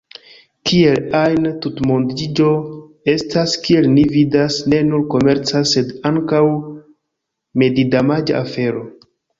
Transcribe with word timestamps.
Kiel 0.69 1.03
ajn, 1.19 1.45
tutmondiĝo 1.65 2.47
estas, 3.15 3.55
kiel 3.67 3.91
ni 3.99 4.07
vidas, 4.17 4.59
ne 4.75 4.83
nur 4.91 5.07
komerca 5.15 5.65
sed 5.75 5.97
ankaŭ 6.13 6.45
medidamaĝa 7.65 8.45
afero. 8.47 8.87